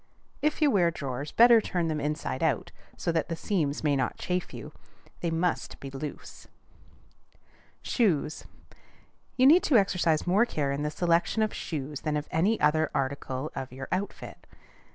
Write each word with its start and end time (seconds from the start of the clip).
If 0.41 0.63
you 0.63 0.71
wear 0.71 0.89
drawers, 0.89 1.31
better 1.31 1.61
turn 1.61 1.87
them 1.87 1.99
inside 2.01 2.41
out, 2.41 2.71
so 2.97 3.11
that 3.11 3.29
the 3.29 3.35
seams 3.35 3.83
may 3.83 3.95
not 3.95 4.17
chafe 4.17 4.51
you. 4.51 4.71
They 5.19 5.29
must 5.29 5.79
be 5.79 5.91
loose. 5.91 6.47
SHOES. 7.83 8.45
You 9.37 9.45
need 9.45 9.61
to 9.61 9.77
exercise 9.77 10.25
more 10.25 10.47
care 10.47 10.71
in 10.71 10.81
the 10.81 10.89
selection 10.89 11.43
of 11.43 11.53
shoes 11.53 12.01
than 12.01 12.17
of 12.17 12.27
any 12.31 12.59
other 12.59 12.89
article 12.95 13.51
of 13.53 13.71
your 13.71 13.87
outfit. 13.91 14.47